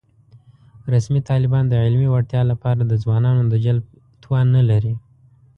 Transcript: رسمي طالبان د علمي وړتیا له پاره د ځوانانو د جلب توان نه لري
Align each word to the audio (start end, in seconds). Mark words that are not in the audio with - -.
رسمي 0.93 1.21
طالبان 1.29 1.63
د 1.67 1.73
علمي 1.83 2.07
وړتیا 2.09 2.41
له 2.49 2.55
پاره 2.63 2.83
د 2.87 2.93
ځوانانو 3.03 3.41
د 3.51 3.55
جلب 3.65 3.83
توان 4.23 4.45
نه 4.55 4.61
لري 4.69 4.93